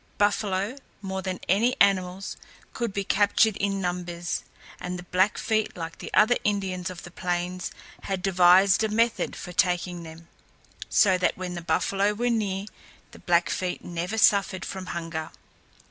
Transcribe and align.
Buffalo, 0.17 0.77
more 1.03 1.21
than 1.21 1.39
any 1.47 1.73
other 1.73 1.77
animals, 1.83 2.35
could 2.73 2.91
be 2.91 3.03
captured 3.03 3.55
in 3.57 3.79
numbers, 3.79 4.43
and 4.79 4.97
the 4.97 5.03
Blackfeet, 5.03 5.77
like 5.77 5.99
the 5.99 6.11
other 6.11 6.37
Indians 6.43 6.89
of 6.89 7.03
the 7.03 7.11
plains, 7.11 7.69
had 8.01 8.23
devised 8.23 8.83
a 8.83 8.89
method 8.89 9.35
for 9.35 9.51
taking 9.51 10.01
them, 10.01 10.27
so 10.89 11.19
that 11.19 11.37
when 11.37 11.53
the 11.53 11.61
buffalo 11.61 12.15
were 12.15 12.31
near 12.31 12.65
the 13.11 13.19
Blackfeet 13.19 13.85
never 13.85 14.17
suffered 14.17 14.65
from 14.65 14.87
hunger. 14.87 15.29